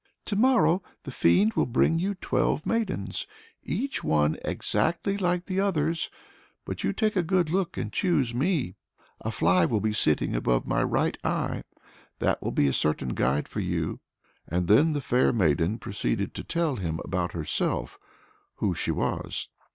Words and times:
"To 0.25 0.35
morrow 0.35 0.81
the 1.03 1.11
fiend 1.11 1.53
will 1.53 1.67
bring 1.67 1.99
you 1.99 2.15
twelve 2.15 2.65
maidens, 2.65 3.27
each 3.61 4.03
one 4.03 4.35
exactly 4.43 5.15
like 5.15 5.45
the 5.45 5.59
others. 5.59 6.09
But 6.65 6.83
you 6.83 6.91
take 6.91 7.15
a 7.15 7.21
good 7.21 7.51
look 7.51 7.77
and 7.77 7.93
choose 7.93 8.33
me. 8.33 8.73
A 9.19 9.29
fly 9.29 9.63
will 9.65 9.79
be 9.79 9.93
sitting 9.93 10.35
above 10.35 10.65
my 10.65 10.81
right 10.81 11.19
eye 11.23 11.65
that 12.17 12.41
will 12.41 12.49
be 12.49 12.65
a 12.67 12.73
certain 12.73 13.09
guide 13.09 13.47
for 13.47 13.59
you." 13.59 13.99
And 14.47 14.67
then 14.67 14.93
the 14.93 15.01
fair 15.01 15.31
maiden 15.31 15.77
proceeded 15.77 16.33
to 16.33 16.43
tell 16.43 16.77
him 16.77 16.99
about 17.05 17.33
herself, 17.33 17.99
who 18.55 18.73
she 18.73 18.89
was. 18.89 19.49